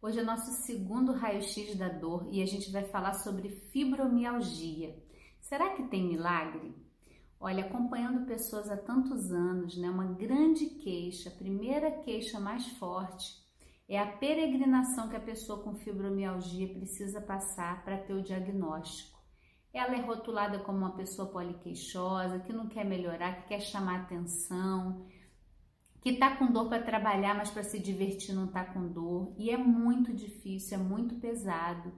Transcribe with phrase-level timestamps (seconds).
[0.00, 4.94] Hoje é nosso segundo raio-x da dor e a gente vai falar sobre fibromialgia.
[5.40, 6.74] Será que tem milagre?
[7.40, 13.42] Olha, acompanhando pessoas há tantos anos, né, uma grande queixa, a primeira queixa mais forte
[13.88, 19.18] é a peregrinação que a pessoa com fibromialgia precisa passar para ter o diagnóstico.
[19.72, 25.06] Ela é rotulada como uma pessoa poliqueixosa, que não quer melhorar, que quer chamar atenção,
[26.06, 29.50] que tá com dor para trabalhar, mas para se divertir não tá com dor, e
[29.50, 31.92] é muito difícil, é muito pesado.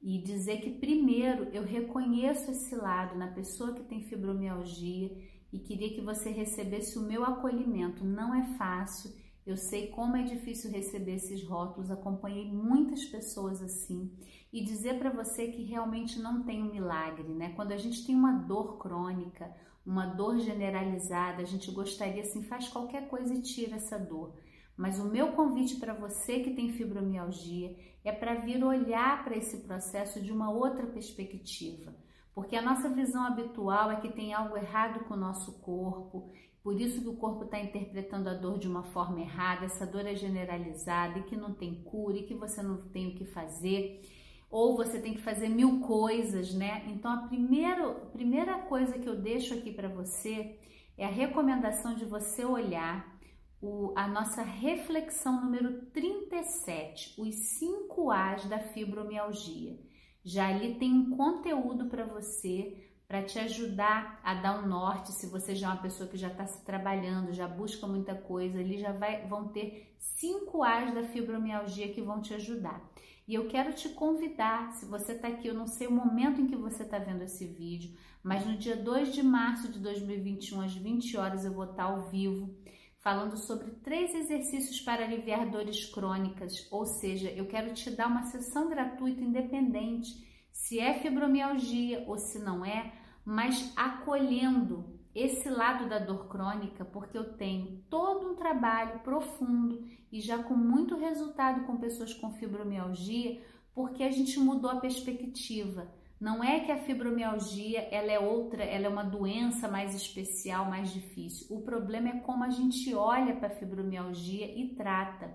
[0.00, 5.14] E dizer que primeiro eu reconheço esse lado na pessoa que tem fibromialgia
[5.52, 8.02] e queria que você recebesse o meu acolhimento.
[8.02, 9.10] Não é fácil,
[9.50, 14.10] eu sei como é difícil receber esses rótulos, acompanhei muitas pessoas assim.
[14.52, 17.52] E dizer para você que realmente não tem um milagre, né?
[17.54, 22.68] Quando a gente tem uma dor crônica, uma dor generalizada, a gente gostaria assim, faz
[22.68, 24.34] qualquer coisa e tira essa dor.
[24.76, 29.58] Mas o meu convite para você que tem fibromialgia é para vir olhar para esse
[29.58, 31.94] processo de uma outra perspectiva.
[32.34, 36.30] Porque a nossa visão habitual é que tem algo errado com o nosso corpo,
[36.62, 40.06] por isso que o corpo está interpretando a dor de uma forma errada, essa dor
[40.06, 44.02] é generalizada e que não tem cura e que você não tem o que fazer
[44.50, 46.84] ou você tem que fazer mil coisas, né?
[46.88, 50.58] Então, a primeira, primeira coisa que eu deixo aqui para você
[50.98, 53.18] é a recomendação de você olhar
[53.62, 59.78] o, a nossa reflexão número 37, os 5 A's da fibromialgia.
[60.24, 62.76] Já ali tem um conteúdo para você,
[63.08, 65.12] para te ajudar a dar um norte.
[65.12, 68.60] Se você já é uma pessoa que já está se trabalhando, já busca muita coisa,
[68.60, 72.80] ali já vai, vão ter 5 A's da fibromialgia que vão te ajudar.
[73.26, 76.46] E eu quero te convidar, se você está aqui, eu não sei o momento em
[76.46, 80.74] que você está vendo esse vídeo, mas no dia 2 de março de 2021, às
[80.74, 82.52] 20 horas, eu vou estar tá ao vivo
[83.00, 88.24] falando sobre três exercícios para aliviar dores crônicas, ou seja, eu quero te dar uma
[88.24, 90.08] sessão gratuita independente,
[90.52, 92.92] se é fibromialgia ou se não é,
[93.24, 100.20] mas acolhendo esse lado da dor crônica, porque eu tenho todo um trabalho profundo e
[100.20, 103.42] já com muito resultado com pessoas com fibromialgia,
[103.74, 105.90] porque a gente mudou a perspectiva.
[106.20, 110.92] Não é que a fibromialgia ela é outra, ela é uma doença mais especial, mais
[110.92, 111.46] difícil.
[111.48, 115.34] O problema é como a gente olha para a fibromialgia e trata.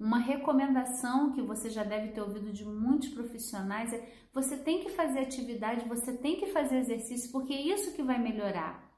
[0.00, 4.88] Uma recomendação que você já deve ter ouvido de muitos profissionais é: você tem que
[4.88, 8.90] fazer atividade, você tem que fazer exercício, porque é isso que vai melhorar.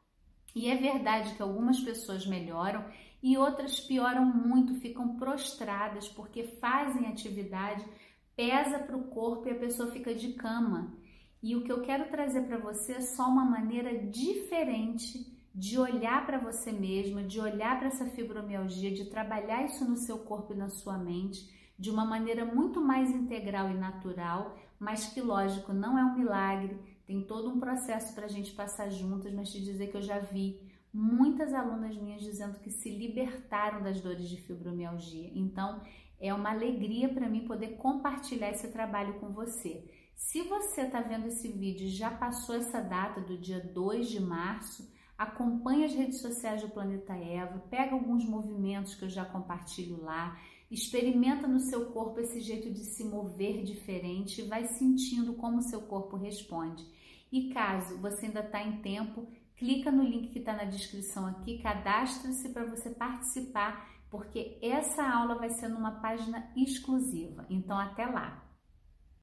[0.54, 2.84] E é verdade que algumas pessoas melhoram
[3.20, 7.84] e outras pioram muito, ficam prostradas porque fazem atividade,
[8.36, 10.96] pesa para o corpo e a pessoa fica de cama.
[11.46, 16.24] E o que eu quero trazer para você é só uma maneira diferente de olhar
[16.24, 20.56] para você mesma, de olhar para essa fibromialgia, de trabalhar isso no seu corpo e
[20.56, 25.98] na sua mente de uma maneira muito mais integral e natural, mas que, lógico, não
[25.98, 29.88] é um milagre, tem todo um processo para a gente passar juntas, mas te dizer
[29.88, 30.58] que eu já vi
[30.90, 35.30] muitas alunas minhas dizendo que se libertaram das dores de fibromialgia.
[35.34, 35.82] Então,
[36.18, 39.84] é uma alegria para mim poder compartilhar esse trabalho com você.
[40.16, 44.20] Se você está vendo esse vídeo e já passou essa data do dia 2 de
[44.20, 44.88] março,
[45.18, 50.38] acompanhe as redes sociais do Planeta Eva, pega alguns movimentos que eu já compartilho lá,
[50.70, 55.82] experimenta no seu corpo esse jeito de se mover diferente e vai sentindo como seu
[55.82, 56.84] corpo responde.
[57.30, 61.58] E caso você ainda está em tempo, clica no link que está na descrição aqui,
[61.58, 67.44] cadastre-se para você participar, porque essa aula vai ser numa página exclusiva.
[67.50, 68.43] Então, até lá!